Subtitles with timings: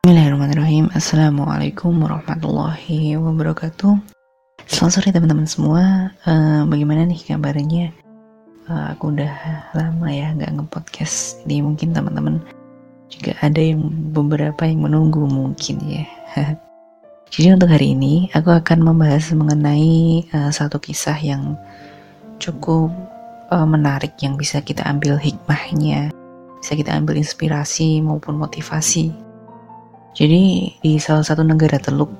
[0.00, 0.88] Bismillahirrahmanirrahim.
[0.96, 4.00] Assalamualaikum warahmatullahi wabarakatuh.
[4.64, 6.08] Selamat sore teman-teman semua.
[6.24, 7.92] Uh, Bagaimana nih kabarnya?
[8.64, 9.28] Uh, Aku udah
[9.76, 11.44] lama ya nggak nge-podcast.
[11.44, 12.40] Jadi mungkin teman-teman
[13.12, 16.08] Juga ada yang beberapa yang menunggu mungkin ya.
[17.36, 21.60] Jadi untuk hari ini Aku akan membahas mengenai uh, Satu kisah yang
[22.40, 22.88] Cukup
[23.52, 26.08] uh, menarik Yang bisa kita ambil hikmahnya
[26.64, 29.28] Bisa kita ambil inspirasi maupun motivasi
[30.10, 32.10] jadi di salah satu negara teluk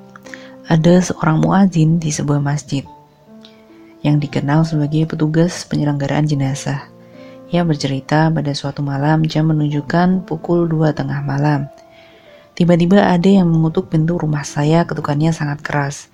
[0.70, 2.86] ada seorang muazin di sebuah masjid
[4.06, 6.88] yang dikenal sebagai petugas penyelenggaraan jenazah.
[7.50, 11.66] Ia bercerita pada suatu malam jam menunjukkan pukul dua tengah malam.
[12.54, 16.06] Tiba-tiba ada yang mengutuk pintu rumah saya, ketukannya sangat keras.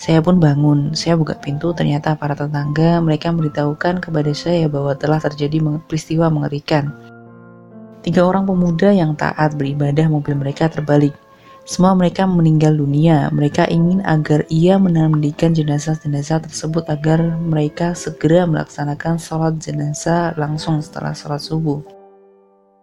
[0.00, 5.20] Saya pun bangun, saya buka pintu, ternyata para tetangga mereka memberitahukan kepada saya bahwa telah
[5.20, 6.90] terjadi peristiwa mengerikan.
[8.00, 11.12] Tiga orang pemuda yang taat beribadah mobil mereka terbalik.
[11.68, 13.28] Semua mereka meninggal dunia.
[13.28, 21.12] Mereka ingin agar ia memandikan jenazah-jenazah tersebut agar mereka segera melaksanakan sholat jenazah langsung setelah
[21.12, 21.84] sholat subuh.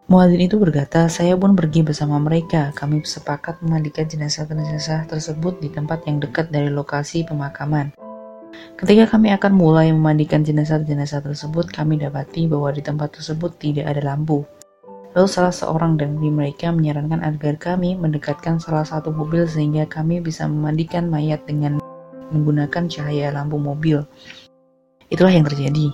[0.08, 2.72] Muadzin itu berkata, saya pun pergi bersama mereka.
[2.72, 7.92] Kami sepakat memandikan jenazah-jenazah tersebut di tempat yang dekat dari lokasi pemakaman.
[8.80, 14.16] Ketika kami akan mulai memandikan jenazah-jenazah tersebut, kami dapati bahwa di tempat tersebut tidak ada
[14.16, 14.48] lampu.
[15.18, 20.46] Lalu salah seorang dari mereka menyarankan agar kami mendekatkan salah satu mobil sehingga kami bisa
[20.46, 21.82] memandikan mayat dengan
[22.30, 24.06] menggunakan cahaya lampu mobil.
[25.10, 25.90] Itulah yang terjadi.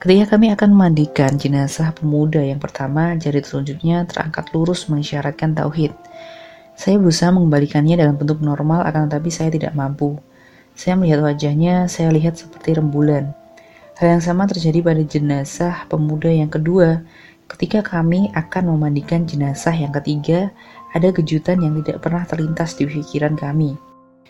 [0.00, 5.92] Ketika kami akan memandikan jenazah pemuda yang pertama, jari telunjuknya terangkat lurus mengisyaratkan tauhid.
[6.80, 10.16] Saya berusaha mengembalikannya dalam bentuk normal, akan tetapi saya tidak mampu.
[10.72, 13.36] Saya melihat wajahnya, saya lihat seperti rembulan.
[14.00, 17.04] Hal yang sama terjadi pada jenazah pemuda yang kedua.
[17.50, 20.54] Ketika kami akan memandikan jenazah yang ketiga,
[20.94, 23.74] ada kejutan yang tidak pernah terlintas di pikiran kami.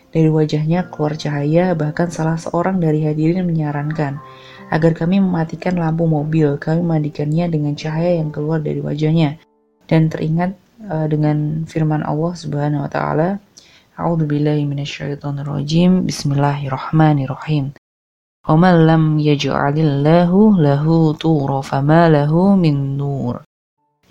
[0.09, 4.17] Dari wajahnya keluar cahaya, bahkan salah seorang dari hadirin menyarankan
[4.73, 6.57] agar kami mematikan lampu mobil.
[6.57, 9.37] Kami memandikannya dengan cahaya yang keluar dari wajahnya.
[9.85, 10.57] Dan teringat
[10.89, 13.37] uh, dengan firman Allah Subhanahu wa taala,
[14.01, 15.47] A'udzu billahi minasyaitonir
[16.09, 17.80] Bismillahirrahmanirrahim.
[18.46, 20.30] وَمَنْ لَمْ يَجْعَلِ اللَّهُ
[20.62, 20.84] لَهُ
[21.18, 23.42] طُورًا فَمَا لَهُ مِنْ نُورٍ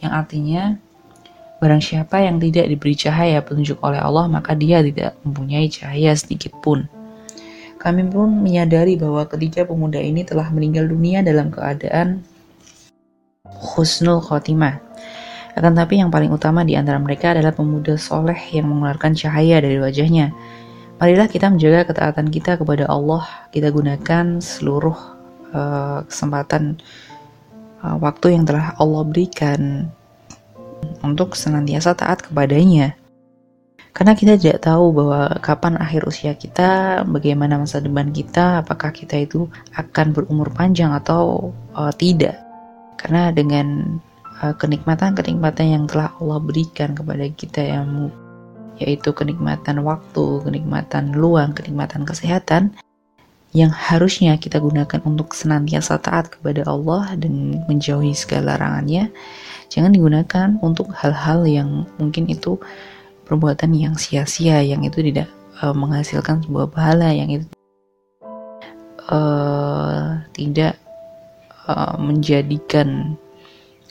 [0.03, 0.75] yang artinya
[1.63, 6.51] barang siapa yang tidak diberi cahaya petunjuk oleh Allah maka dia tidak mempunyai cahaya sedikit
[6.59, 6.83] pun
[7.79, 12.19] kami pun menyadari bahwa ketiga pemuda ini telah meninggal dunia dalam keadaan
[13.47, 14.83] khusnul khotimah
[15.55, 19.79] akan tapi yang paling utama di antara mereka adalah pemuda soleh yang mengeluarkan cahaya dari
[19.79, 20.35] wajahnya
[21.00, 23.24] Marilah kita menjaga ketaatan kita kepada Allah.
[23.48, 24.98] Kita gunakan seluruh
[25.48, 26.76] uh, kesempatan
[27.80, 29.88] uh, waktu yang telah Allah berikan
[31.00, 33.00] untuk senantiasa taat kepadanya.
[33.96, 39.24] Karena kita tidak tahu bahwa kapan akhir usia kita, bagaimana masa depan kita, apakah kita
[39.24, 41.48] itu akan berumur panjang atau
[41.80, 42.36] uh, tidak.
[43.00, 43.96] Karena dengan
[44.40, 48.12] kenikmatan-kenikmatan yang telah Allah berikan kepada kita yang
[48.80, 52.74] yaitu kenikmatan waktu, kenikmatan luang, kenikmatan kesehatan
[53.50, 59.10] yang harusnya kita gunakan untuk senantiasa taat kepada Allah dan menjauhi segala larangannya,
[59.66, 62.62] jangan digunakan untuk hal-hal yang mungkin itu
[63.26, 65.26] perbuatan yang sia-sia, yang itu tidak
[65.62, 67.46] uh, menghasilkan sebuah pahala, yang itu
[69.10, 70.78] uh, tidak
[71.66, 73.18] uh, menjadikan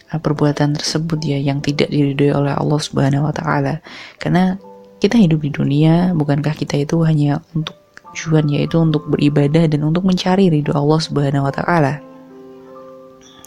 [0.10, 3.84] perbuatan tersebut ya yang tidak diridhoi oleh Allah Subhanahu wa taala.
[4.18, 4.58] Karena
[5.00, 7.80] kita hidup di dunia, bukankah kita itu hanya untuk
[8.12, 12.04] tujuan yaitu untuk beribadah dan untuk mencari ridho Allah Subhanahu wa taala.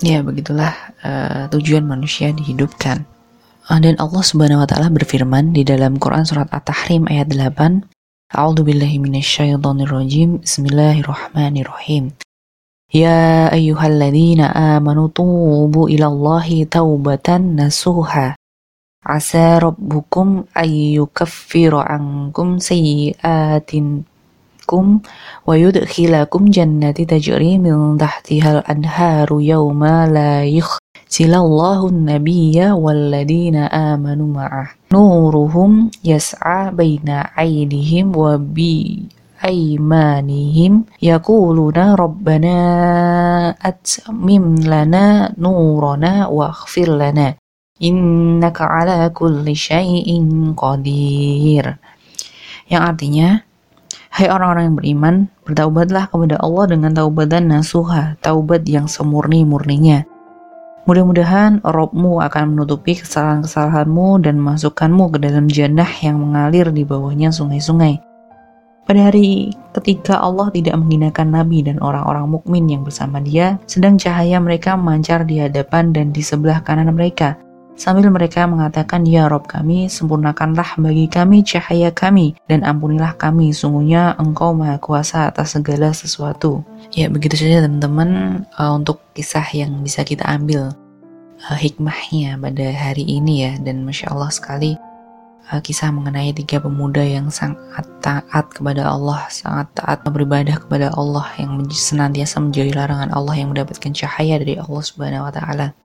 [0.02, 0.74] Ya, begitulah
[1.04, 3.04] uh, tujuan manusia dihidupkan.
[3.68, 7.86] Uh, dan Allah Subhanahu wa taala berfirman di dalam Quran surat At-Tahrim ayat 8,
[8.32, 10.40] A'udzu billahi minasyaitonir rajim.
[10.40, 12.16] Bismillahirrahmanirrahim.
[12.92, 18.36] Ya ayyuhalladzina amanu tubu ilallahi taubatan nasuha
[19.06, 24.04] عَسَى رَبُّكُمْ أَنْ يُكَفِّرَ عَنْكُمْ سَيِّئَاتِكُمْ
[25.46, 34.68] وَيُدْخِلَكُمْ جَنَّاتٍ تَجْرِي مِنْ تَحْتِهَا الْأَنْهَارُ يَوْمَ لَا يُخْزِي اللَّهُ النَّبِيَّ وَالَّذِينَ آمَنُوا مَعَهُ.
[34.92, 39.02] نُورُهُمْ يَسْعَى بَيْنَ عينهم وبي
[39.44, 42.58] أيمانهم يَقُولُونَ رَبَّنَا
[43.62, 47.41] أَتْمِمْ لَنَا نُورَنَا وَاغْفِرْ لَنَا.
[47.82, 51.76] Innaka ala kulli syai'in qadir.
[52.70, 53.28] Yang artinya,
[54.14, 60.06] hai orang-orang yang beriman, bertaubatlah kepada Allah dengan taubatan nasuha, taubat yang semurni-murninya.
[60.82, 68.02] Mudah-mudahan Robmu akan menutupi kesalahan-kesalahanmu dan memasukkanmu ke dalam jannah yang mengalir di bawahnya sungai-sungai.
[68.82, 74.42] Pada hari ketika Allah tidak menghinakan Nabi dan orang-orang mukmin yang bersama dia, sedang cahaya
[74.42, 77.38] mereka memancar di hadapan dan di sebelah kanan mereka.
[77.72, 84.12] Sambil mereka mengatakan, Ya Rob kami, sempurnakanlah bagi kami cahaya kami, dan ampunilah kami, sungguhnya
[84.20, 86.60] engkau maha kuasa atas segala sesuatu.
[86.92, 90.76] Ya begitu saja teman-teman uh, untuk kisah yang bisa kita ambil
[91.48, 94.76] uh, hikmahnya pada hari ini ya, dan Masya Allah sekali
[95.48, 101.24] uh, kisah mengenai tiga pemuda yang sangat taat kepada Allah, sangat taat beribadah kepada Allah
[101.40, 105.81] yang senantiasa menjauhi larangan Allah yang mendapatkan cahaya dari Allah Subhanahu wa taala.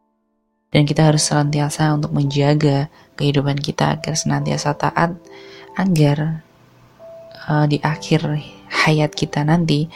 [0.68, 5.16] Dan kita harus senantiasa untuk menjaga kehidupan kita agar senantiasa taat
[5.80, 6.44] agar
[7.48, 8.28] uh, di akhir
[8.68, 9.88] hayat kita nanti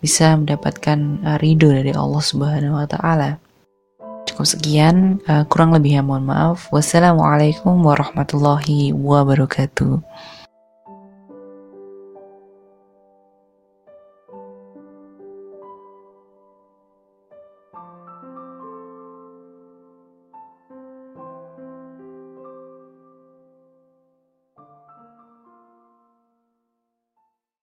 [0.00, 3.36] bisa mendapatkan uh, ridho dari Allah Subhanahu wa taala.
[4.24, 6.72] Cukup sekian, uh, kurang lebihnya mohon maaf.
[6.72, 10.00] Wassalamualaikum warahmatullahi wabarakatuh.